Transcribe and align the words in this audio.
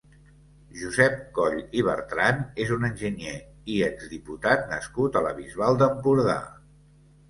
Josep 0.79 1.19
Coll 1.35 1.57
i 1.81 1.83
Bertran 1.89 2.41
és 2.65 2.73
un 2.79 2.89
enginyer 2.91 3.37
i 3.77 3.79
exdiputat 3.93 4.69
nascut 4.77 5.17
a 5.23 5.27
la 5.31 5.39
Bisbal 5.41 5.83
d'Empordà. 5.85 6.45